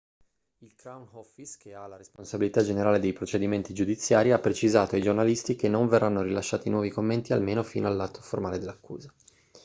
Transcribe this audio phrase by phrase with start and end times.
[0.61, 5.55] il crown office che ha la responsabilità generale dei procedimenti giudiziari ha precisato ai giornalisti
[5.55, 9.13] che non verranno rilasciati nuovi commenti almeno fino all'atto formale di accusa